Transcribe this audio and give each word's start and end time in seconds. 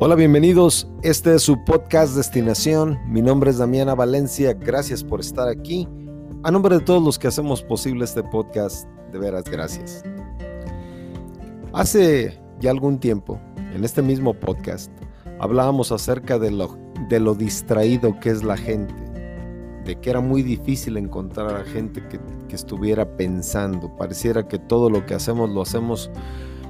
Hola, 0.00 0.14
bienvenidos. 0.14 0.86
Este 1.02 1.34
es 1.34 1.42
su 1.42 1.64
podcast 1.64 2.14
Destinación. 2.14 3.00
Mi 3.08 3.20
nombre 3.20 3.50
es 3.50 3.58
Damiana 3.58 3.96
Valencia. 3.96 4.54
Gracias 4.54 5.02
por 5.02 5.18
estar 5.18 5.48
aquí. 5.48 5.88
A 6.44 6.52
nombre 6.52 6.78
de 6.78 6.84
todos 6.84 7.02
los 7.02 7.18
que 7.18 7.26
hacemos 7.26 7.64
posible 7.64 8.04
este 8.04 8.22
podcast, 8.22 8.88
de 9.10 9.18
veras 9.18 9.42
gracias. 9.50 10.04
Hace 11.72 12.40
ya 12.60 12.70
algún 12.70 13.00
tiempo, 13.00 13.40
en 13.74 13.84
este 13.84 14.00
mismo 14.00 14.34
podcast, 14.34 14.92
hablábamos 15.40 15.90
acerca 15.90 16.38
de 16.38 16.52
lo, 16.52 17.34
distraído 17.34 18.20
que 18.20 18.30
es 18.30 18.44
la 18.44 18.56
gente, 18.56 18.94
de 19.84 19.98
que 20.00 20.10
era 20.10 20.20
muy 20.20 20.44
difícil 20.44 20.96
encontrar 20.96 21.56
a 21.56 21.64
gente 21.64 22.04
que 22.06 22.54
estuviera 22.54 23.16
pensando. 23.16 23.96
Pareciera 23.96 24.46
que 24.46 24.60
todo 24.60 24.90
lo 24.90 25.04
que 25.06 25.14
hacemos 25.14 25.50
lo 25.50 25.60
hacemos 25.60 26.08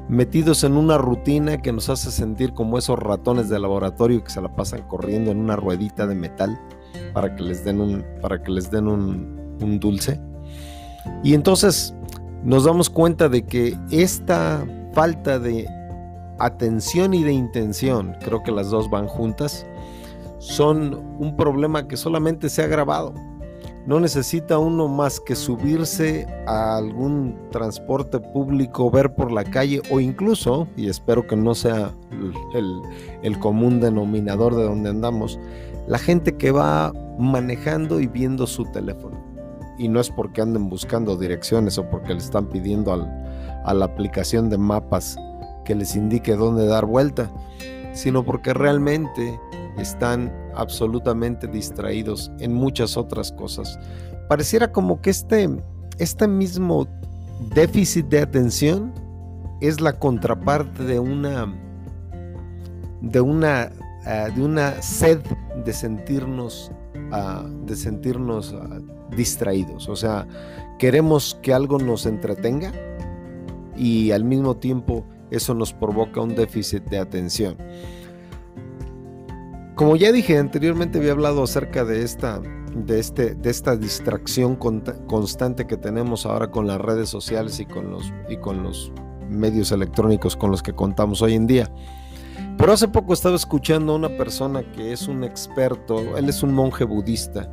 metidos 0.09 0.65
en 0.65 0.77
una 0.77 0.99
rutina 0.99 1.59
que 1.59 1.73
nos 1.73 1.89
hace 1.89 2.11
sentir 2.11 2.55
como 2.55 2.79
esos 2.79 2.99
ratones 2.99 3.49
de 3.49 3.59
laboratorio 3.59 4.25
que 4.25 4.31
se 4.31 4.41
la 4.41 4.55
pasan 4.55 4.83
corriendo 4.89 5.31
en 5.31 5.39
una 5.39 5.57
ruedita 5.57 6.07
de 6.07 6.15
metal 6.15 6.59
para 7.13 7.35
que 7.35 7.43
les 7.43 7.65
den 7.65 7.81
un, 7.81 8.05
para 8.23 8.43
que 8.43 8.51
les 8.51 8.71
den 8.71 8.89
un, 8.89 9.81
dulce. 9.81 10.21
Y 11.23 11.35
entonces 11.35 11.95
nos 12.43 12.65
damos 12.65 12.89
cuenta 12.89 13.29
de 13.29 13.45
que 13.45 13.77
esta 13.91 14.65
falta 14.93 15.39
de 15.39 15.69
atención 16.39 17.13
y 17.13 17.25
de 17.25 17.33
intención, 17.33 18.17
creo 18.21 18.43
que 18.43 18.53
las 18.53 18.71
dos 18.71 18.89
van 18.89 19.09
juntas, 19.09 19.67
son 20.39 20.95
un 21.19 21.37
problema 21.37 21.89
que 21.89 21.97
solamente 21.97 22.49
se 22.49 22.63
ha 22.63 22.67
agravado 22.67 23.13
no 23.89 24.01
necesita 24.01 24.59
uno 24.59 24.87
más 24.87 25.19
que 25.19 25.35
subirse 25.35 26.27
a 26.47 26.77
algún 26.77 27.35
transporte 27.51 28.21
público, 28.21 28.91
ver 28.91 29.15
por 29.15 29.33
la 29.33 29.45
calle 29.45 29.81
o 29.91 29.99
incluso, 29.99 30.69
y 30.77 30.91
espero 30.91 31.27
que 31.27 31.37
no 31.37 31.55
sea 31.55 31.95
el, 32.53 33.39
común 33.39 33.81
denominador 33.81 34.57
de 34.57 34.65
donde 34.65 34.91
andamos, 34.91 35.41
la 35.87 35.97
gente 35.99 36.37
que 36.37 36.51
va 36.51 36.93
manejando 37.19 37.99
y 37.99 38.07
viendo 38.07 38.47
su 38.47 38.65
teléfono. 38.67 39.17
Y 39.79 39.89
no 39.89 40.01
es 40.01 40.11
porque 40.11 40.43
anden 40.43 40.69
buscando 40.69 41.17
direcciones 41.17 41.79
o 41.79 41.89
porque 41.89 42.13
le 42.13 42.21
están 42.21 42.45
pidiendo 42.51 42.93
a 42.93 43.73
la 43.73 43.85
aplicación 43.87 44.51
de 44.51 44.59
mapas 44.59 45.17
que 45.65 45.75
les 45.75 45.97
indique 45.97 46.37
dónde 46.37 46.67
dar 46.67 46.85
vuelta, 46.85 47.31
sino 47.95 48.23
porque 48.23 48.53
realmente 48.53 49.41
están 49.79 50.33
absolutamente 50.55 51.47
distraídos 51.47 52.31
en 52.41 52.53
muchas 52.53 52.97
otras 52.97 53.33
cosas. 53.33 53.79
Pareciera 54.29 54.73
como 54.73 55.01
que 55.01 55.11
este, 55.11 55.49
este 55.99 56.29
mismo 56.29 56.87
déficit 57.55 58.07
de 58.07 58.21
atención 58.21 58.93
es 59.61 59.81
la 59.81 59.99
contraparte 59.99 60.85
de 60.85 60.99
una 60.99 61.53
de 63.01 63.21
una 63.21 63.71
ah, 64.07 64.29
de 64.35 64.43
una 64.43 64.81
sed 64.83 65.21
de 65.65 65.73
sentirnos 65.73 66.73
ah, 67.13 67.45
de 67.65 67.77
sentirnos 67.77 68.55
ah, 68.55 68.81
distraídos 69.17 69.89
o 69.89 69.97
sea 69.97 70.27
queremos 70.79 71.39
que 71.43 71.53
algo 71.53 71.79
nos 71.79 72.07
entretenga 72.07 72.73
y 73.77 74.11
al 74.11 74.25
mismo 74.25 74.57
tiempo 74.57 75.05
eso 75.31 75.55
nos 75.55 75.73
provoca 75.73 76.21
un 76.21 76.35
déficit 76.35 76.85
de 76.85 76.99
atención 76.99 77.57
como 79.79 79.95
ya 79.95 80.11
dije 80.11 80.37
anteriormente, 80.37 80.99
había 80.99 81.13
hablado 81.13 81.45
acerca 81.45 81.85
de 81.85 82.03
esta, 82.03 82.41
de 82.75 82.99
este, 82.99 83.37
de 83.37 83.49
esta 83.49 83.77
distracción 83.77 84.57
constante 84.57 85.69
que 85.69 85.77
tenemos 85.77 86.27
ahora 86.27 86.51
con 86.51 86.67
las 86.67 86.81
redes 86.81 87.09
sociales 87.09 87.61
y 87.61 87.65
con, 87.65 87.93
los, 87.93 88.13
y 88.29 88.39
con 88.39 88.65
los 88.65 88.91
medios 89.31 89.71
electrónicos 89.71 90.35
con 90.35 90.51
los 90.51 90.65
que 90.65 90.73
contamos 90.73 91.23
hoy 91.23 91.35
en 91.35 91.47
día. 91.47 91.71
Pero 92.57 92.73
hace 92.73 92.89
poco 92.89 93.13
estaba 93.13 93.37
escuchando 93.37 93.93
a 93.93 93.97
una 93.97 94.09
persona 94.09 94.65
que 94.73 94.93
es 94.93 95.07
un 95.07 95.23
experto, 95.23 96.17
él 96.19 96.29
es 96.29 96.43
un 96.43 96.53
monje 96.53 96.83
budista 96.83 97.49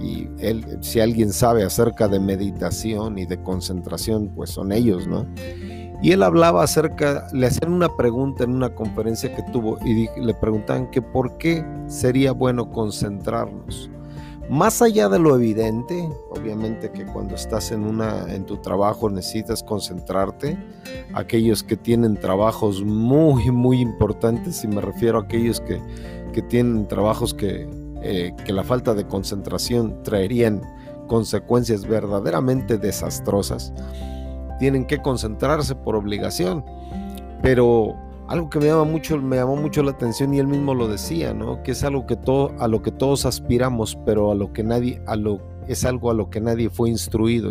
y 0.00 0.28
él, 0.38 0.78
si 0.80 1.00
alguien 1.00 1.30
sabe 1.30 1.62
acerca 1.62 2.08
de 2.08 2.18
meditación 2.18 3.18
y 3.18 3.26
de 3.26 3.42
concentración, 3.42 4.30
pues 4.34 4.48
son 4.48 4.72
ellos, 4.72 5.06
¿no? 5.06 5.26
Y 6.02 6.12
él 6.12 6.22
hablaba 6.22 6.62
acerca, 6.62 7.26
le 7.32 7.46
hacían 7.46 7.72
una 7.72 7.96
pregunta 7.96 8.44
en 8.44 8.50
una 8.50 8.74
conferencia 8.74 9.34
que 9.34 9.42
tuvo 9.44 9.78
y 9.84 10.08
le 10.20 10.34
preguntaban 10.34 10.90
que 10.90 11.00
por 11.00 11.38
qué 11.38 11.64
sería 11.86 12.32
bueno 12.32 12.70
concentrarnos. 12.70 13.90
Más 14.48 14.80
allá 14.80 15.08
de 15.08 15.18
lo 15.18 15.34
evidente, 15.34 16.08
obviamente 16.30 16.92
que 16.92 17.04
cuando 17.04 17.34
estás 17.34 17.72
en 17.72 17.82
una 17.82 18.32
en 18.32 18.44
tu 18.44 18.58
trabajo 18.58 19.10
necesitas 19.10 19.62
concentrarte. 19.62 20.56
Aquellos 21.14 21.64
que 21.64 21.76
tienen 21.76 22.16
trabajos 22.16 22.84
muy 22.84 23.50
muy 23.50 23.80
importantes 23.80 24.62
y 24.62 24.68
me 24.68 24.80
refiero 24.80 25.18
a 25.18 25.22
aquellos 25.22 25.60
que, 25.60 25.80
que 26.32 26.42
tienen 26.42 26.86
trabajos 26.86 27.34
que, 27.34 27.68
eh, 28.02 28.32
que 28.44 28.52
la 28.52 28.62
falta 28.62 28.94
de 28.94 29.06
concentración 29.08 30.02
traerían 30.04 30.62
consecuencias 31.08 31.84
verdaderamente 31.86 32.78
desastrosas 32.78 33.72
tienen 34.58 34.86
que 34.86 34.98
concentrarse 34.98 35.74
por 35.74 35.96
obligación. 35.96 36.64
Pero 37.42 37.94
algo 38.28 38.50
que 38.50 38.58
me 38.58 38.66
llama 38.66 38.84
mucho, 38.84 39.18
me 39.18 39.36
llamó 39.36 39.56
mucho 39.56 39.82
la 39.82 39.92
atención 39.92 40.34
y 40.34 40.38
él 40.38 40.48
mismo 40.48 40.74
lo 40.74 40.88
decía, 40.88 41.32
¿no? 41.32 41.62
Que 41.62 41.72
es 41.72 41.84
algo 41.84 42.06
que 42.06 42.16
todo, 42.16 42.52
a 42.58 42.66
lo 42.66 42.82
que 42.82 42.90
todos 42.90 43.24
aspiramos, 43.24 43.96
pero 44.04 44.32
a 44.32 44.34
lo 44.34 44.52
que 44.52 44.64
nadie, 44.64 45.00
a 45.06 45.16
lo, 45.16 45.40
es 45.68 45.84
algo 45.84 46.10
a 46.10 46.14
lo 46.14 46.28
que 46.28 46.40
nadie 46.40 46.68
fue 46.70 46.90
instruido. 46.90 47.50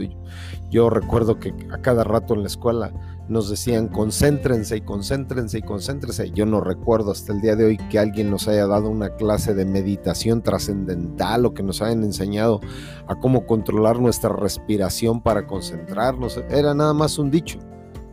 Yo 0.70 0.90
recuerdo 0.90 1.40
que 1.40 1.54
a 1.72 1.78
cada 1.78 2.04
rato 2.04 2.34
en 2.34 2.42
la 2.42 2.48
escuela 2.48 2.92
nos 3.28 3.50
decían 3.50 3.88
concéntrense 3.88 4.78
y 4.78 4.82
concéntrense 4.82 5.58
y 5.58 5.62
concéntrense. 5.62 6.32
Yo 6.32 6.46
no 6.46 6.62
recuerdo 6.62 7.12
hasta 7.12 7.34
el 7.34 7.42
día 7.42 7.56
de 7.56 7.66
hoy 7.66 7.78
que 7.90 7.98
alguien 7.98 8.30
nos 8.30 8.48
haya 8.48 8.68
dado 8.68 8.90
una 8.90 9.10
clase 9.10 9.54
de 9.54 9.66
meditación 9.66 10.42
trascendental 10.44 11.46
o 11.46 11.54
que 11.54 11.64
nos 11.64 11.82
hayan 11.82 12.04
enseñado 12.04 12.60
a 13.08 13.16
cómo 13.16 13.46
controlar 13.46 14.00
nuestra 14.00 14.30
respiración 14.30 15.22
para 15.22 15.48
concentrarnos. 15.48 16.38
Era 16.50 16.74
nada 16.74 16.94
más 16.94 17.18
un 17.18 17.32
dicho. 17.32 17.60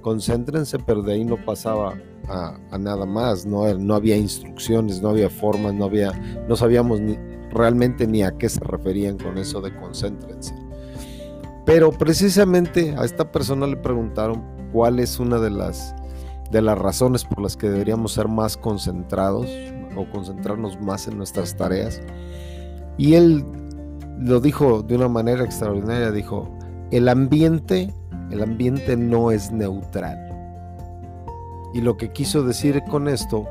Concéntrense, 0.01 0.79
pero 0.79 1.03
de 1.03 1.13
ahí 1.13 1.25
no 1.25 1.37
pasaba 1.45 1.95
a, 2.29 2.79
nada 2.79 3.07
más. 3.07 3.45
No, 3.45 3.73
no 3.75 3.95
había 3.95 4.17
instrucciones, 4.17 5.03
no 5.03 5.11
había 5.11 5.29
formas, 5.29 5.75
no 5.75 5.85
había, 5.85 6.13
no 6.49 6.57
sabíamos 6.57 7.01
realmente 7.51 8.07
ni 8.07 8.23
a 8.23 8.33
qué 8.33 8.49
se 8.49 8.61
referían 8.61 9.19
con 9.19 9.37
eso 9.37 9.61
de 9.61 9.77
concéntrense. 9.77 10.55
Pero 11.65 11.93
precisamente 11.93 12.95
a 12.97 13.05
esta 13.05 13.31
persona 13.31 13.67
le 13.67 13.77
preguntaron 13.77 14.62
cuál 14.73 14.99
es 14.99 15.21
una 15.21 15.39
de 15.39 15.51
las, 15.51 15.95
de 16.51 16.63
las 16.63 16.79
razones 16.79 17.25
por 17.25 17.43
las 17.43 17.57
que 17.57 17.71
deberíamos 17.71 18.13
ser 18.13 18.29
más 18.29 18.57
concentrados 18.57 19.47
o 19.97 20.09
concentrarnos 20.11 20.81
más 20.81 21.07
en 21.09 21.19
nuestras 21.19 21.57
tareas. 21.57 22.01
Y 22.97 23.15
él 23.15 23.45
lo 24.19 24.41
dijo 24.41 24.83
de 24.83 24.97
una 24.97 25.09
manera 25.09 25.45
extraordinaria, 25.45 26.11
dijo, 26.11 26.49
el 26.91 27.09
ambiente, 27.09 27.93
el 28.31 28.43
ambiente 28.43 28.97
no 28.97 29.31
es 29.31 29.51
neutral. 29.51 30.19
Y 31.75 31.81
lo 31.81 31.97
que 31.97 32.13
quiso 32.13 32.43
decir 32.43 32.83
con 32.91 33.09
esto 33.09 33.47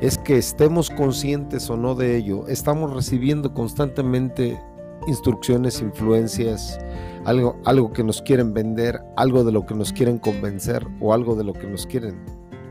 es 0.00 0.18
que 0.18 0.36
estemos 0.36 0.90
conscientes 0.90 1.70
o 1.70 1.76
no 1.76 1.94
de 1.94 2.16
ello, 2.16 2.46
estamos 2.48 2.92
recibiendo 2.92 3.54
constantemente 3.54 4.60
instrucciones, 5.06 5.80
influencias, 5.80 6.78
algo, 7.24 7.56
algo 7.64 7.92
que 7.92 8.04
nos 8.04 8.22
quieren 8.22 8.52
vender, 8.52 9.00
algo 9.16 9.44
de 9.44 9.52
lo 9.52 9.64
que 9.66 9.74
nos 9.74 9.92
quieren 9.92 10.18
convencer 10.18 10.86
o 11.00 11.12
algo 11.12 11.34
de 11.34 11.44
lo 11.44 11.52
que 11.52 11.66
nos 11.66 11.86
quieren 11.86 12.24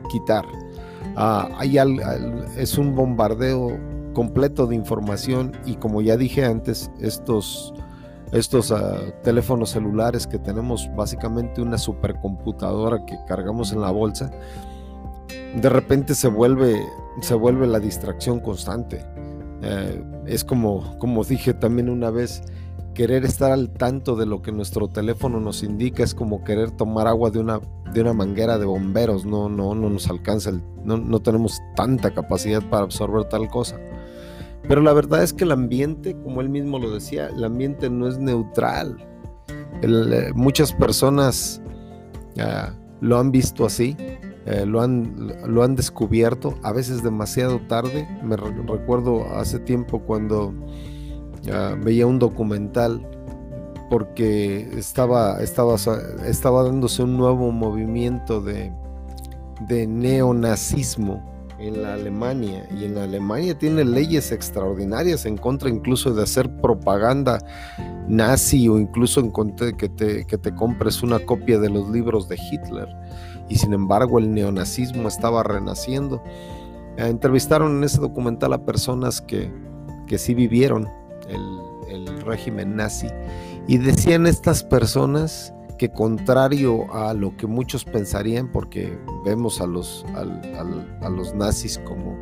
quitar. 0.09 0.45
Ah, 1.15 1.49
hay 1.57 1.77
es 2.57 2.77
un 2.77 2.95
bombardeo 2.95 3.77
completo 4.13 4.67
de 4.67 4.75
información 4.75 5.53
y 5.65 5.75
como 5.75 6.01
ya 6.01 6.17
dije 6.17 6.45
antes, 6.45 6.91
estos, 6.99 7.73
estos 8.31 8.71
ah, 8.71 8.99
teléfonos 9.23 9.71
celulares 9.71 10.27
que 10.27 10.39
tenemos 10.39 10.89
básicamente 10.95 11.61
una 11.61 11.77
supercomputadora 11.77 13.05
que 13.05 13.17
cargamos 13.27 13.71
en 13.71 13.81
la 13.81 13.91
bolsa, 13.91 14.31
de 15.55 15.69
repente 15.69 16.15
se 16.15 16.27
vuelve, 16.27 16.81
se 17.21 17.35
vuelve 17.35 17.67
la 17.67 17.79
distracción 17.79 18.39
constante. 18.39 19.05
Eh, 19.63 20.03
es 20.25 20.43
como, 20.43 20.97
como 20.97 21.23
dije 21.23 21.53
también 21.53 21.89
una 21.89 22.09
vez, 22.09 22.41
querer 22.93 23.25
estar 23.25 23.51
al 23.51 23.71
tanto 23.71 24.15
de 24.15 24.25
lo 24.25 24.41
que 24.41 24.51
nuestro 24.51 24.87
teléfono 24.89 25.39
nos 25.39 25.63
indica 25.63 26.03
es 26.03 26.13
como 26.13 26.43
querer 26.43 26.71
tomar 26.71 27.07
agua 27.07 27.31
de 27.31 27.39
una, 27.39 27.59
de 27.93 28.01
una 28.01 28.13
manguera 28.13 28.57
de 28.57 28.65
bomberos, 28.65 29.25
no, 29.25 29.49
no, 29.49 29.75
no 29.75 29.89
nos 29.89 30.09
alcanza, 30.09 30.51
no, 30.83 30.97
no 30.97 31.19
tenemos 31.21 31.59
tanta 31.75 32.13
capacidad 32.13 32.61
para 32.69 32.83
absorber 32.83 33.25
tal 33.25 33.47
cosa. 33.47 33.79
Pero 34.67 34.81
la 34.81 34.93
verdad 34.93 35.23
es 35.23 35.33
que 35.33 35.43
el 35.43 35.51
ambiente, 35.51 36.15
como 36.21 36.41
él 36.41 36.49
mismo 36.49 36.79
lo 36.79 36.93
decía, 36.93 37.27
el 37.27 37.43
ambiente 37.43 37.89
no 37.89 38.07
es 38.07 38.19
neutral. 38.19 38.97
Eh, 39.81 40.31
muchas 40.35 40.73
personas 40.73 41.61
ah, 42.39 42.73
lo 42.99 43.17
han 43.17 43.31
visto 43.31 43.65
así, 43.65 43.95
eh, 44.45 44.65
lo, 44.65 44.81
han, 44.81 45.33
lo 45.47 45.63
han 45.63 45.75
descubierto, 45.75 46.55
a 46.61 46.71
veces 46.71 47.01
demasiado 47.03 47.59
tarde. 47.67 48.07
Me 48.23 48.37
recuerdo 48.37 49.25
hace 49.35 49.59
tiempo 49.59 49.99
cuando 49.99 50.53
veía 51.83 52.07
un 52.07 52.19
documental 52.19 53.05
porque 53.89 54.69
estaba, 54.77 55.41
estaba, 55.41 55.75
estaba 56.25 56.63
dándose 56.63 57.03
un 57.03 57.17
nuevo 57.17 57.51
movimiento 57.51 58.39
de, 58.39 58.71
de 59.67 59.85
neonazismo 59.85 61.21
en 61.59 61.81
la 61.83 61.93
Alemania. 61.93 62.67
Y 62.73 62.85
en 62.85 62.95
la 62.95 63.03
Alemania 63.03 63.57
tiene 63.57 63.83
leyes 63.85 64.31
extraordinarias 64.31 65.25
en 65.25 65.37
contra 65.37 65.69
incluso 65.69 66.13
de 66.13 66.23
hacer 66.23 66.49
propaganda 66.61 67.39
nazi 68.07 68.67
o 68.67 68.79
incluso 68.79 69.19
en 69.19 69.29
contra 69.29 69.67
de 69.67 69.77
que 69.77 69.89
te, 69.89 70.25
que 70.25 70.37
te 70.37 70.55
compres 70.55 71.03
una 71.03 71.19
copia 71.19 71.59
de 71.59 71.69
los 71.69 71.89
libros 71.89 72.27
de 72.27 72.37
Hitler. 72.37 72.87
Y 73.49 73.55
sin 73.55 73.73
embargo 73.73 74.19
el 74.19 74.33
neonazismo 74.33 75.07
estaba 75.07 75.43
renaciendo. 75.43 76.23
Eh, 76.97 77.07
entrevistaron 77.07 77.77
en 77.77 77.83
ese 77.83 77.99
documental 77.99 78.53
a 78.53 78.65
personas 78.65 79.21
que, 79.21 79.51
que 80.07 80.17
sí 80.17 80.33
vivieron 80.33 80.87
el, 81.31 81.61
el 81.89 82.21
régimen 82.21 82.75
nazi. 82.75 83.07
Y 83.67 83.77
decían 83.77 84.27
estas 84.27 84.63
personas 84.63 85.53
que 85.81 85.89
contrario 85.89 86.93
a 86.93 87.11
lo 87.15 87.35
que 87.37 87.47
muchos 87.47 87.85
pensarían, 87.85 88.51
porque 88.51 88.99
vemos 89.25 89.59
a 89.61 89.65
los, 89.65 90.05
a 90.13 91.09
los 91.09 91.33
nazis 91.33 91.79
como, 91.79 92.15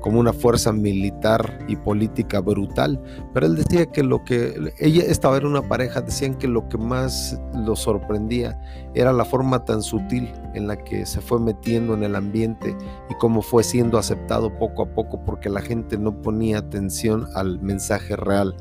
como 0.00 0.18
una 0.18 0.32
fuerza 0.32 0.72
militar 0.72 1.64
y 1.68 1.76
política 1.76 2.40
brutal, 2.40 3.00
pero 3.32 3.46
él 3.46 3.54
decía 3.54 3.86
que 3.86 4.02
lo 4.02 4.24
que, 4.24 4.72
ella 4.80 5.04
estaba 5.04 5.36
en 5.36 5.46
una 5.46 5.62
pareja, 5.62 6.00
decían 6.00 6.34
que 6.34 6.48
lo 6.48 6.68
que 6.68 6.76
más 6.76 7.40
lo 7.54 7.76
sorprendía 7.76 8.60
era 8.94 9.12
la 9.12 9.24
forma 9.24 9.64
tan 9.64 9.80
sutil 9.80 10.32
en 10.54 10.66
la 10.66 10.76
que 10.76 11.06
se 11.06 11.20
fue 11.20 11.38
metiendo 11.38 11.94
en 11.94 12.02
el 12.02 12.16
ambiente 12.16 12.76
y 13.08 13.14
cómo 13.20 13.42
fue 13.42 13.62
siendo 13.62 13.96
aceptado 13.96 14.58
poco 14.58 14.82
a 14.82 14.92
poco 14.92 15.24
porque 15.24 15.48
la 15.48 15.60
gente 15.60 15.98
no 15.98 16.20
ponía 16.20 16.58
atención 16.58 17.28
al 17.36 17.60
mensaje 17.60 18.16
real 18.16 18.56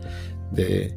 de, 0.51 0.94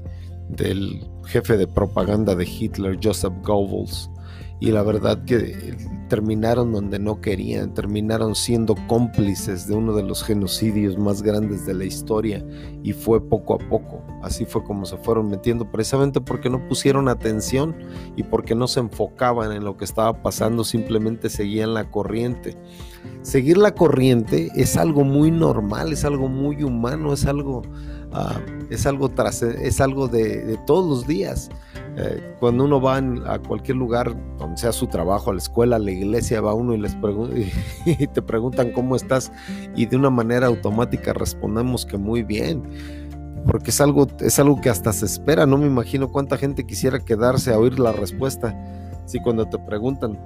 del 0.49 1.09
jefe 1.25 1.57
de 1.57 1.67
propaganda 1.67 2.35
de 2.35 2.45
Hitler, 2.45 2.99
Joseph 3.03 3.35
Goebbels, 3.43 4.11
y 4.59 4.71
la 4.71 4.83
verdad 4.83 5.23
que 5.25 5.77
terminaron 6.09 6.73
donde 6.73 6.99
no 6.99 7.21
querían, 7.21 7.75
terminaron 7.75 8.35
siendo 8.35 8.75
cómplices 8.87 9.67
de 9.67 9.75
uno 9.75 9.93
de 9.93 10.03
los 10.03 10.23
genocidios 10.23 10.97
más 10.97 11.21
grandes 11.21 11.67
de 11.67 11.75
la 11.75 11.85
historia 11.85 12.45
y 12.83 12.93
fue 12.93 13.21
poco 13.21 13.55
a 13.55 13.59
poco, 13.59 14.03
así 14.23 14.47
fue 14.47 14.65
como 14.65 14.87
se 14.87 14.97
fueron 14.97 15.29
metiendo, 15.29 15.71
precisamente 15.71 16.21
porque 16.21 16.49
no 16.49 16.67
pusieron 16.69 17.09
atención 17.09 17.77
y 18.17 18.23
porque 18.23 18.55
no 18.55 18.67
se 18.67 18.81
enfocaban 18.81 19.53
en 19.53 19.65
lo 19.65 19.77
que 19.77 19.85
estaba 19.85 20.23
pasando, 20.23 20.65
simplemente 20.65 21.29
seguían 21.29 21.75
la 21.75 21.91
corriente. 21.91 22.57
Seguir 23.21 23.59
la 23.59 23.75
corriente 23.75 24.51
es 24.55 24.77
algo 24.77 25.05
muy 25.05 25.31
normal, 25.31 25.93
es 25.93 26.05
algo 26.05 26.29
muy 26.29 26.63
humano, 26.63 27.13
es 27.13 27.27
algo 27.27 27.63
Ah, 28.12 28.41
es 28.70 28.87
algo, 28.87 29.11
tras, 29.11 29.43
es 29.43 29.81
algo 29.81 30.08
de, 30.08 30.58
todos 30.67 30.88
los 30.88 31.06
días. 31.06 31.50
Eh, 31.99 32.35
cuando 32.41 32.64
uno 32.64 32.81
va 32.81 32.99
a 32.99 33.38
cualquier 33.38 33.76
lugar, 33.76 34.14
donde 34.38 34.56
sea 34.58 34.73
su 34.73 34.87
trabajo, 34.87 35.31
a 35.31 35.35
la 35.35 35.38
escuela, 35.38 35.76
a 35.76 35.79
la 35.79 35.91
iglesia, 35.91 36.41
va 36.41 36.55
uno 36.55 36.75
y, 36.75 36.79
les 36.79 36.97
te 38.12 38.23
preguntan 38.23 38.73
cómo 38.73 38.97
estás 38.97 39.32
y 39.75 39.87
de 39.87 39.97
una 39.97 40.11
manera 40.11 40.47
automática 40.47 41.12
respondemos 41.12 41.87
que 41.87 41.97
muy 41.97 42.23
bien 42.23 42.62
porque 43.47 43.70
es 43.70 43.81
algo, 43.81 44.09
es 44.20 44.38
algo 44.38 44.61
que 44.61 44.70
hasta 44.70 44.93
se 44.93 45.06
espera. 45.06 45.47
No 45.47 45.56
me 45.56 45.67
imagino 45.67 46.11
cuánta 46.11 46.37
gente 46.37 46.67
quisiera 46.67 46.99
quedarse 46.99 47.52
a 47.52 47.59
oír 47.59 47.79
la 47.79 47.93
respuesta. 47.93 48.55
Si 49.06 49.20
cuando 49.20 49.49
te 49.49 49.59
preguntan 49.59 50.19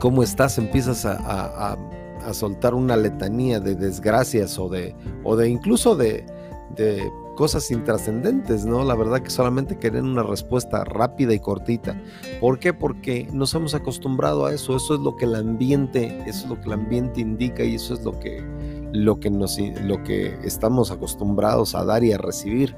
cómo 0.00 0.22
estás, 0.22 0.58
empiezas 0.58 1.06
a, 1.06 1.76
a 2.24 2.34
soltar 2.34 2.74
una 2.74 2.96
letanía 2.96 3.60
de 3.60 3.74
desgracias 3.74 4.58
o 4.58 4.68
de, 4.68 4.94
o 5.22 5.36
de 5.36 5.48
incluso 5.48 5.94
de, 5.94 6.24
de 6.70 7.10
cosas 7.34 7.70
intrascendentes, 7.70 8.64
¿no? 8.64 8.84
La 8.84 8.94
verdad 8.94 9.20
que 9.20 9.30
solamente 9.30 9.76
quieren 9.78 10.06
una 10.06 10.22
respuesta 10.22 10.84
rápida 10.84 11.34
y 11.34 11.40
cortita. 11.40 12.00
¿Por 12.40 12.58
qué? 12.58 12.72
Porque 12.72 13.28
nos 13.32 13.54
hemos 13.54 13.74
acostumbrado 13.74 14.46
a 14.46 14.54
eso, 14.54 14.76
eso 14.76 14.94
es 14.94 15.00
lo 15.00 15.16
que 15.16 15.24
el 15.24 15.34
ambiente, 15.34 16.22
eso 16.26 16.44
es 16.44 16.48
lo 16.48 16.60
que 16.60 16.66
el 16.66 16.74
ambiente 16.74 17.20
indica 17.20 17.64
y 17.64 17.74
eso 17.74 17.94
es 17.94 18.04
lo 18.04 18.18
que, 18.18 18.44
lo 18.92 19.18
que, 19.18 19.30
nos, 19.30 19.58
lo 19.58 20.02
que 20.02 20.38
estamos 20.44 20.90
acostumbrados 20.90 21.74
a 21.74 21.84
dar 21.84 22.04
y 22.04 22.12
a 22.12 22.18
recibir. 22.18 22.76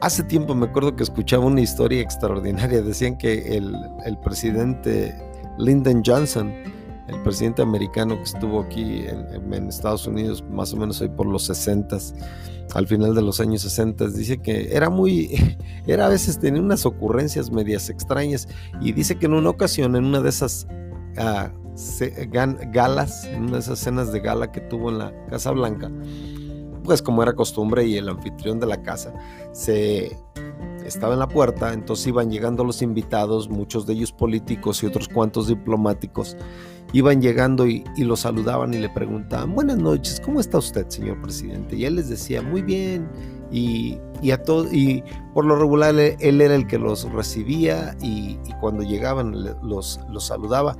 Hace 0.00 0.24
tiempo 0.24 0.54
me 0.54 0.66
acuerdo 0.66 0.96
que 0.96 1.04
escuchaba 1.04 1.44
una 1.44 1.60
historia 1.60 2.00
extraordinaria, 2.00 2.82
decían 2.82 3.16
que 3.16 3.56
el, 3.56 3.76
el 4.04 4.18
presidente 4.18 5.14
Lyndon 5.58 6.02
Johnson, 6.04 6.52
el 7.08 7.22
presidente 7.22 7.62
americano 7.62 8.16
que 8.16 8.24
estuvo 8.24 8.60
aquí 8.60 9.04
en, 9.06 9.68
Estados 9.68 10.06
Unidos 10.06 10.44
más 10.50 10.72
o 10.72 10.76
menos 10.76 11.00
hoy 11.00 11.08
por 11.08 11.26
los 11.26 11.44
60 11.44 11.98
al 12.74 12.86
final 12.86 13.14
de 13.14 13.22
los 13.22 13.40
años 13.40 13.62
60, 13.62 14.08
dice 14.08 14.38
que 14.38 14.74
era 14.74 14.88
muy, 14.88 15.56
era 15.86 16.06
a 16.06 16.08
veces 16.08 16.38
tenía 16.38 16.62
unas 16.62 16.86
ocurrencias 16.86 17.50
medias 17.50 17.90
extrañas 17.90 18.48
y 18.80 18.92
dice 18.92 19.16
que 19.16 19.26
en 19.26 19.34
una 19.34 19.50
ocasión, 19.50 19.94
en 19.96 20.04
una 20.06 20.20
de 20.20 20.30
esas 20.30 20.66
uh, 21.18 21.50
galas, 22.72 23.24
en 23.26 23.42
una 23.44 23.52
de 23.52 23.58
esas 23.58 23.78
cenas 23.78 24.12
de 24.12 24.20
gala 24.20 24.52
que 24.52 24.60
tuvo 24.60 24.90
en 24.90 24.98
la 24.98 25.12
Casa 25.28 25.50
Blanca, 25.50 25.90
pues 26.84 27.02
como 27.02 27.22
era 27.22 27.34
costumbre 27.34 27.84
y 27.84 27.96
el 27.96 28.08
anfitrión 28.08 28.58
de 28.58 28.66
la 28.66 28.82
casa 28.82 29.12
se 29.52 30.16
estaba 30.86 31.14
en 31.14 31.20
la 31.20 31.28
puerta, 31.28 31.72
entonces 31.72 32.06
iban 32.06 32.30
llegando 32.30 32.64
los 32.64 32.82
invitados, 32.82 33.48
muchos 33.48 33.86
de 33.86 33.94
ellos 33.94 34.12
políticos 34.12 34.82
y 34.82 34.86
otros 34.86 35.08
cuantos 35.08 35.48
diplomáticos, 35.48 36.36
iban 36.92 37.22
llegando 37.22 37.66
y, 37.66 37.84
lo 37.96 38.16
saludaban 38.16 38.74
y 38.74 38.78
le 38.78 38.88
preguntaban, 38.90 39.54
buenas 39.54 39.78
noches, 39.78 40.20
¿cómo 40.20 40.40
está 40.40 40.58
usted, 40.58 40.88
señor 40.88 41.20
presidente? 41.22 41.76
Y 41.76 41.84
él 41.84 41.96
les 41.96 42.08
decía, 42.08 42.42
muy 42.42 42.62
bien, 42.62 43.08
y, 43.50 43.98
a 44.30 44.40
y 44.72 45.02
por 45.34 45.44
lo 45.44 45.56
regular 45.56 45.94
él, 45.98 46.40
era 46.40 46.54
el 46.54 46.66
que 46.66 46.78
los 46.78 47.10
recibía 47.12 47.96
y, 48.00 48.38
cuando 48.60 48.82
llegaban 48.82 49.32
los, 49.62 50.00
los 50.08 50.24
saludaba. 50.24 50.76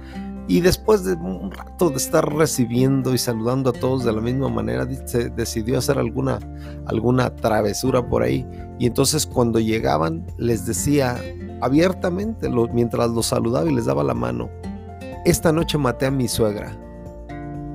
Y 0.52 0.60
después 0.60 1.02
de 1.02 1.14
un 1.14 1.50
rato 1.50 1.88
de 1.88 1.96
estar 1.96 2.30
recibiendo 2.30 3.14
y 3.14 3.18
saludando 3.18 3.70
a 3.70 3.72
todos 3.72 4.04
de 4.04 4.12
la 4.12 4.20
misma 4.20 4.50
manera, 4.50 4.86
se 5.06 5.30
decidió 5.30 5.78
hacer 5.78 5.96
alguna, 5.96 6.40
alguna 6.84 7.34
travesura 7.34 8.06
por 8.06 8.22
ahí. 8.22 8.46
Y 8.78 8.84
entonces 8.84 9.24
cuando 9.24 9.60
llegaban 9.60 10.26
les 10.36 10.66
decía 10.66 11.18
abiertamente, 11.62 12.50
mientras 12.50 13.08
los 13.12 13.24
saludaba 13.24 13.70
y 13.70 13.74
les 13.74 13.86
daba 13.86 14.04
la 14.04 14.12
mano, 14.12 14.50
esta 15.24 15.52
noche 15.52 15.78
maté 15.78 16.04
a 16.04 16.10
mi 16.10 16.28
suegra. 16.28 16.78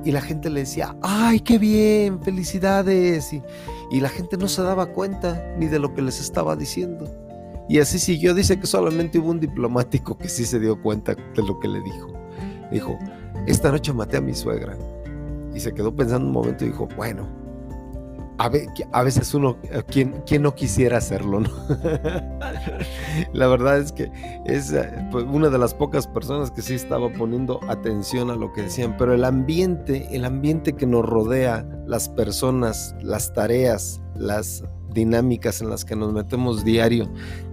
Y 0.04 0.12
la 0.12 0.20
gente 0.20 0.48
le 0.48 0.60
decía, 0.60 0.96
ay, 1.02 1.40
qué 1.40 1.58
bien, 1.58 2.22
felicidades. 2.22 3.32
Y, 3.32 3.42
y 3.90 3.98
la 3.98 4.08
gente 4.08 4.36
no 4.36 4.46
se 4.46 4.62
daba 4.62 4.86
cuenta 4.86 5.44
ni 5.58 5.66
de 5.66 5.80
lo 5.80 5.94
que 5.94 6.02
les 6.02 6.20
estaba 6.20 6.54
diciendo. 6.54 7.06
Y 7.68 7.80
así 7.80 7.98
siguió. 7.98 8.34
Dice 8.34 8.60
que 8.60 8.68
solamente 8.68 9.18
hubo 9.18 9.30
un 9.30 9.40
diplomático 9.40 10.16
que 10.16 10.28
sí 10.28 10.44
se 10.44 10.60
dio 10.60 10.80
cuenta 10.80 11.16
de 11.16 11.42
lo 11.42 11.58
que 11.58 11.66
le 11.66 11.80
dijo. 11.80 12.17
Dijo, 12.70 12.98
esta 13.46 13.70
noche 13.70 13.92
maté 13.92 14.16
a 14.16 14.20
mi 14.20 14.34
suegra. 14.34 14.76
Y 15.54 15.60
se 15.60 15.72
quedó 15.72 15.94
pensando 15.94 16.26
un 16.26 16.32
momento 16.32 16.64
y 16.64 16.68
dijo, 16.68 16.88
bueno, 16.96 17.26
a, 18.38 19.02
veces 19.02 19.34
uno, 19.34 19.56
eh, 19.64 19.82
¿quién, 19.88 20.42
no 20.42 20.54
quisiera 20.54 20.98
hacerlo? 20.98 21.40
¿no? 21.40 21.50
la 23.32 23.48
verdad 23.48 23.78
es 23.78 23.90
que 23.90 24.10
es 24.44 24.72
eh, 24.72 24.88
pues, 25.10 25.24
una 25.24 25.48
de 25.48 25.58
las 25.58 25.74
pocas 25.74 26.06
personas 26.06 26.52
que 26.52 26.62
sí 26.62 26.74
estaba 26.74 27.12
poniendo 27.12 27.58
atención 27.68 28.30
a 28.30 28.36
lo 28.36 28.52
que 28.52 28.62
decían, 28.62 28.96
pero 28.96 29.12
el 29.12 29.24
ambiente, 29.24 30.06
el 30.12 30.24
ambiente 30.24 30.74
que 30.74 30.86
nos 30.86 31.04
rodea, 31.04 31.66
las 31.86 32.08
personas, 32.08 32.94
las 33.02 33.32
tareas, 33.32 34.00
las 34.14 34.62
dinámicas 34.94 35.60
en 35.60 35.70
las 35.70 35.84
que 35.84 35.96
nos 35.96 36.12
metemos 36.12 36.64
diario, 36.64 37.08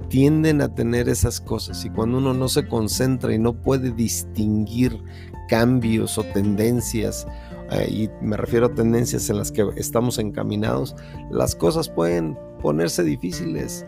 tienden 0.09 0.61
a 0.61 0.73
tener 0.73 1.09
esas 1.09 1.41
cosas 1.41 1.83
y 1.85 1.89
cuando 1.89 2.17
uno 2.17 2.33
no 2.33 2.47
se 2.49 2.67
concentra 2.67 3.33
y 3.33 3.39
no 3.39 3.53
puede 3.53 3.91
distinguir 3.91 5.01
cambios 5.47 6.17
o 6.17 6.23
tendencias, 6.23 7.27
eh, 7.71 7.87
y 7.89 8.09
me 8.23 8.37
refiero 8.37 8.67
a 8.67 8.73
tendencias 8.73 9.29
en 9.29 9.37
las 9.37 9.51
que 9.51 9.67
estamos 9.75 10.17
encaminados, 10.19 10.95
las 11.31 11.55
cosas 11.55 11.89
pueden 11.89 12.37
ponerse 12.61 13.03
difíciles. 13.03 13.85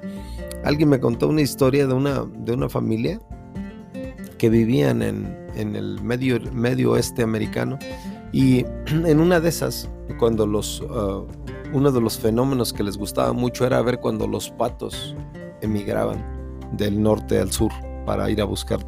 Alguien 0.63 0.89
me 0.89 0.99
contó 0.99 1.27
una 1.27 1.41
historia 1.41 1.87
de 1.87 1.93
una, 1.93 2.25
de 2.25 2.53
una 2.53 2.69
familia 2.69 3.19
que 4.37 4.49
vivían 4.49 5.01
en, 5.01 5.37
en 5.55 5.75
el 5.75 6.01
medio, 6.03 6.39
medio 6.51 6.91
oeste 6.91 7.23
americano 7.23 7.79
y 8.31 8.65
en 8.87 9.19
una 9.19 9.39
de 9.39 9.49
esas, 9.49 9.89
cuando 10.19 10.45
los, 10.45 10.81
uh, 10.81 11.25
uno 11.73 11.91
de 11.91 12.01
los 12.01 12.17
fenómenos 12.17 12.73
que 12.73 12.83
les 12.83 12.97
gustaba 12.97 13.33
mucho 13.33 13.65
era 13.65 13.81
ver 13.81 13.99
cuando 13.99 14.27
los 14.27 14.49
patos 14.51 15.15
emigraban 15.61 16.23
del 16.73 17.01
norte 17.01 17.39
al 17.39 17.51
sur 17.51 17.71
para 18.05 18.29
ir 18.29 18.41
a 18.41 18.45
buscar 18.45 18.79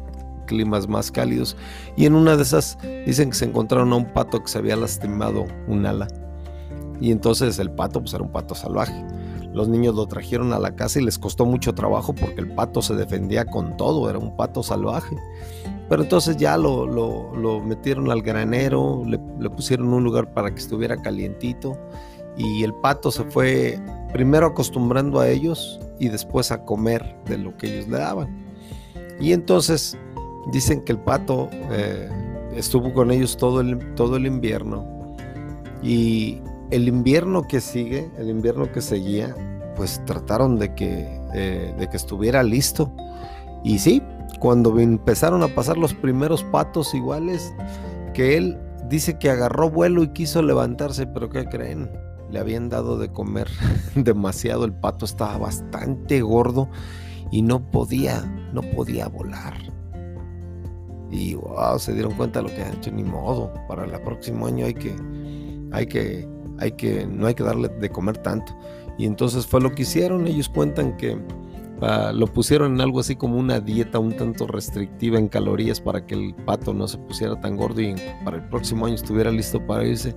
climas 0.46 0.88
más 0.88 1.10
cálidos. 1.10 1.56
Y 1.96 2.06
en 2.06 2.14
una 2.14 2.36
de 2.36 2.42
esas 2.42 2.76
dicen 3.06 3.30
que 3.30 3.36
se 3.36 3.44
encontraron 3.46 3.92
a 3.92 3.96
un 3.96 4.12
pato 4.12 4.42
que 4.42 4.48
se 4.48 4.58
había 4.58 4.76
lastimado 4.76 5.46
un 5.68 5.86
ala. 5.86 6.08
Y 7.00 7.12
entonces 7.12 7.58
el 7.58 7.70
pato 7.70 8.00
pues 8.00 8.12
era 8.12 8.24
un 8.24 8.32
pato 8.32 8.54
salvaje. 8.54 9.04
Los 9.52 9.68
niños 9.68 9.94
lo 9.94 10.06
trajeron 10.06 10.52
a 10.52 10.58
la 10.58 10.76
casa 10.76 11.00
y 11.00 11.04
les 11.04 11.18
costó 11.18 11.46
mucho 11.46 11.74
trabajo 11.74 12.14
porque 12.14 12.40
el 12.40 12.52
pato 12.54 12.82
se 12.82 12.94
defendía 12.94 13.44
con 13.44 13.76
todo, 13.76 14.08
era 14.10 14.18
un 14.18 14.36
pato 14.36 14.62
salvaje. 14.62 15.16
Pero 15.88 16.02
entonces 16.02 16.36
ya 16.36 16.56
lo, 16.56 16.86
lo, 16.86 17.60
metieron 17.60 18.10
al 18.12 18.22
granero, 18.22 19.02
le, 19.04 19.18
le 19.40 19.50
pusieron 19.50 19.92
un 19.92 20.04
lugar 20.04 20.32
para 20.32 20.50
que 20.52 20.60
estuviera 20.60 20.96
calientito 20.96 21.76
y 22.36 22.62
el 22.62 22.72
pato 22.74 23.10
se 23.10 23.24
fue 23.24 23.80
primero 24.12 24.46
acostumbrando 24.46 25.18
a 25.18 25.28
ellos 25.28 25.80
y 26.00 26.08
después 26.08 26.50
a 26.50 26.64
comer 26.64 27.16
de 27.26 27.38
lo 27.38 27.56
que 27.56 27.72
ellos 27.72 27.88
le 27.88 27.98
daban. 27.98 28.46
Y 29.20 29.32
entonces 29.32 29.96
Dicen 30.46 30.80
que 30.82 30.92
el 30.92 30.98
pato 30.98 31.48
eh, 31.70 32.08
estuvo 32.54 32.92
con 32.92 33.10
ellos 33.10 33.36
todo 33.36 33.60
el, 33.60 33.94
todo 33.94 34.16
el 34.16 34.26
invierno 34.26 35.16
Y 35.82 36.40
el 36.70 36.88
invierno 36.88 37.46
que 37.46 37.60
sigue, 37.60 38.10
el 38.18 38.30
invierno 38.30 38.70
que 38.72 38.80
seguía, 38.80 39.34
pues 39.76 40.02
trataron 40.06 40.58
de 40.58 40.74
que, 40.74 41.20
eh, 41.34 41.74
de 41.78 41.88
que 41.88 41.96
estuviera 41.96 42.42
listo. 42.42 42.92
Y 43.64 43.78
sí, 43.80 44.02
cuando 44.38 44.78
empezaron 44.78 45.42
a 45.42 45.48
pasar 45.48 45.76
los 45.76 45.94
primeros 45.94 46.44
patos 46.44 46.94
iguales, 46.94 47.52
que 48.14 48.36
él 48.36 48.58
dice 48.88 49.18
que 49.18 49.30
agarró 49.30 49.68
vuelo 49.68 50.02
y 50.02 50.08
quiso 50.08 50.42
levantarse, 50.42 51.06
pero 51.06 51.28
¿qué 51.28 51.44
creen? 51.44 51.90
Le 52.30 52.38
habían 52.38 52.68
dado 52.68 52.98
de 52.98 53.10
comer 53.10 53.48
demasiado, 53.94 54.64
el 54.64 54.72
pato 54.72 55.04
estaba 55.04 55.38
bastante 55.38 56.20
gordo 56.22 56.68
y 57.30 57.42
no 57.42 57.70
podía, 57.70 58.24
no 58.52 58.62
podía 58.62 59.08
volar. 59.08 59.54
Y 61.10 61.34
wow, 61.34 61.78
se 61.78 61.92
dieron 61.92 62.14
cuenta 62.14 62.40
de 62.40 62.48
lo 62.48 62.54
que 62.54 62.62
han 62.62 62.74
hecho, 62.74 62.92
ni 62.92 63.02
modo. 63.02 63.52
Para 63.66 63.84
el 63.84 64.00
próximo 64.02 64.46
año 64.46 64.66
hay 64.66 64.74
que, 64.74 64.94
hay 65.72 65.86
que, 65.86 66.28
hay 66.58 66.72
que, 66.72 67.06
no 67.06 67.26
hay 67.26 67.34
que 67.34 67.42
darle 67.42 67.68
de 67.68 67.90
comer 67.90 68.18
tanto. 68.18 68.56
Y 68.96 69.06
entonces 69.06 69.46
fue 69.46 69.60
lo 69.60 69.74
que 69.74 69.82
hicieron. 69.82 70.26
Ellos 70.26 70.48
cuentan 70.48 70.96
que 70.96 71.18
lo 72.12 72.26
pusieron 72.26 72.74
en 72.74 72.80
algo 72.80 73.00
así 73.00 73.16
como 73.16 73.38
una 73.38 73.60
dieta 73.60 73.98
un 73.98 74.16
tanto 74.16 74.46
restrictiva 74.46 75.18
en 75.18 75.28
calorías 75.28 75.80
para 75.80 76.06
que 76.06 76.14
el 76.14 76.34
pato 76.34 76.74
no 76.74 76.86
se 76.86 76.98
pusiera 76.98 77.40
tan 77.40 77.56
gordo 77.56 77.80
y 77.80 77.94
para 78.24 78.36
el 78.36 78.48
próximo 78.48 78.86
año 78.86 78.94
estuviera 78.94 79.30
listo 79.30 79.64
para 79.66 79.84
irse. 79.84 80.14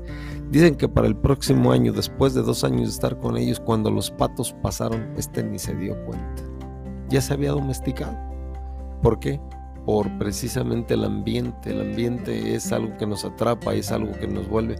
Dicen 0.49 0.75
que 0.75 0.89
para 0.89 1.07
el 1.07 1.15
próximo 1.15 1.71
año, 1.71 1.93
después 1.93 2.33
de 2.33 2.41
dos 2.41 2.63
años 2.63 2.81
de 2.81 2.89
estar 2.89 3.17
con 3.17 3.37
ellos, 3.37 3.59
cuando 3.59 3.89
los 3.89 4.11
patos 4.11 4.53
pasaron, 4.61 5.13
este 5.17 5.43
ni 5.43 5.57
se 5.57 5.75
dio 5.75 5.95
cuenta. 6.05 6.43
Ya 7.09 7.21
se 7.21 7.33
había 7.33 7.51
domesticado. 7.51 8.17
¿Por 9.01 9.19
qué? 9.19 9.39
por 9.85 10.09
precisamente 10.17 10.93
el 10.93 11.03
ambiente. 11.03 11.71
El 11.71 11.81
ambiente 11.81 12.55
es 12.55 12.71
algo 12.71 12.95
que 12.97 13.05
nos 13.05 13.25
atrapa, 13.25 13.73
es 13.73 13.91
algo 13.91 14.11
que 14.13 14.27
nos 14.27 14.47
vuelve. 14.47 14.75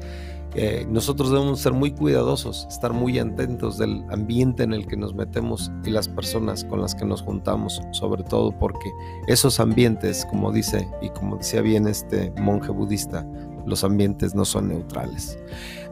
Nosotros 0.88 1.31
debemos 1.31 1.60
ser 1.60 1.74
muy 1.74 1.91
cuidadosos, 1.91 2.67
estar 2.69 2.93
muy 2.93 3.17
atentos 3.17 3.77
del 3.77 4.03
ambiente 4.10 4.63
en 4.63 4.74
el 4.74 4.86
que 4.86 4.95
nos 4.95 5.15
metemos 5.15 5.72
y 5.83 5.89
las 5.89 6.07
personas 6.07 6.63
con 6.63 6.81
las 6.81 6.93
que 6.93 7.05
nos 7.05 7.22
juntamos, 7.22 7.81
sobre 7.91 8.24
todo 8.24 8.51
porque 8.57 8.91
esos 9.27 9.60
ambientes, 9.60 10.25
como 10.29 10.51
dice 10.51 10.88
y 11.01 11.10
como 11.10 11.38
decía 11.38 11.62
bien 11.62 11.88
este 11.88 12.31
monje 12.39 12.72
budista, 12.72 13.25
los 13.65 13.83
ambientes 13.83 14.36
no 14.36 14.45
son 14.45 14.67
neutrales. 14.67 15.38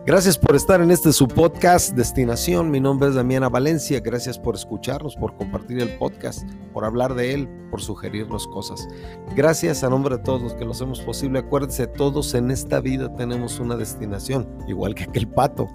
Gracias 0.04 0.36
por 0.36 0.56
estar 0.56 0.82
en 0.82 0.90
este 0.90 1.14
su 1.14 1.28
podcast 1.28 1.96
Destinación. 1.96 2.72
Mi 2.72 2.80
nombre 2.80 3.10
es 3.10 3.16
Damiana 3.16 3.50
Valencia. 3.50 4.00
Gracias 4.00 4.40
por 4.40 4.56
escucharnos, 4.56 5.16
por 5.16 5.36
compartir 5.36 5.80
el 5.80 5.96
podcast, 6.00 6.44
por 6.74 6.86
hablar 6.86 7.14
de 7.14 7.36
él, 7.36 7.48
por 7.70 7.84
sugerirnos 7.84 8.48
cosas. 8.48 8.88
Gracias 9.36 9.84
a 9.84 9.90
nombre 9.92 10.18
de 10.18 10.24
todos 10.24 10.42
los 10.42 10.56
que 10.56 10.66
lo 10.66 10.72
hacemos 10.72 11.02
posible. 11.02 11.38
Acuérdense, 11.38 11.86
todos 11.86 12.34
en 12.34 12.50
esta 12.50 12.80
vida 12.80 13.16
tenemos 13.16 13.60
una 13.60 13.78
destinación, 13.78 14.50
igual 14.68 14.96
que 14.96 15.04
aquel 15.04 15.28
pato, 15.28 15.68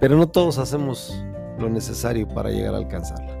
pero 0.00 0.16
no 0.16 0.26
todos 0.26 0.56
hacemos 0.56 1.22
lo 1.58 1.68
necesario 1.68 2.26
para 2.26 2.48
llegar 2.48 2.74
a 2.74 2.78
alcanzarla. 2.78 3.39